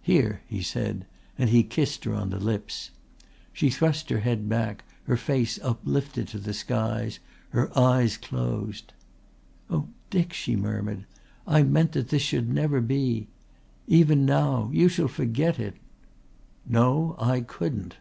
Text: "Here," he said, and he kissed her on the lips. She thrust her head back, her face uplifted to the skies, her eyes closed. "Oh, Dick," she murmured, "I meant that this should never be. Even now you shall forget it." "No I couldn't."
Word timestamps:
"Here," 0.00 0.40
he 0.46 0.62
said, 0.62 1.04
and 1.36 1.50
he 1.50 1.62
kissed 1.62 2.04
her 2.04 2.14
on 2.14 2.30
the 2.30 2.38
lips. 2.40 2.90
She 3.52 3.68
thrust 3.68 4.08
her 4.08 4.20
head 4.20 4.48
back, 4.48 4.82
her 5.04 5.18
face 5.18 5.58
uplifted 5.62 6.26
to 6.28 6.38
the 6.38 6.54
skies, 6.54 7.18
her 7.50 7.70
eyes 7.78 8.16
closed. 8.16 8.94
"Oh, 9.68 9.88
Dick," 10.08 10.32
she 10.32 10.56
murmured, 10.56 11.04
"I 11.46 11.64
meant 11.64 11.92
that 11.92 12.08
this 12.08 12.22
should 12.22 12.48
never 12.50 12.80
be. 12.80 13.28
Even 13.86 14.24
now 14.24 14.70
you 14.72 14.88
shall 14.88 15.06
forget 15.06 15.58
it." 15.58 15.74
"No 16.66 17.14
I 17.18 17.42
couldn't." 17.42 17.96